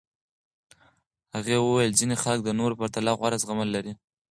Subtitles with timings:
[1.35, 3.93] هغې وویل ځینې خلک د نورو پرتله غوره زغمل لري.